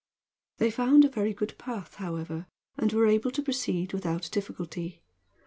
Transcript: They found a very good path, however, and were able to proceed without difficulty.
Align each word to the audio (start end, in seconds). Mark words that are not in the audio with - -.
They 0.57 0.71
found 0.71 1.05
a 1.05 1.09
very 1.09 1.31
good 1.31 1.55
path, 1.59 1.97
however, 1.97 2.47
and 2.75 2.91
were 2.91 3.05
able 3.05 3.29
to 3.29 3.41
proceed 3.43 3.93
without 3.93 4.29
difficulty. 4.31 5.03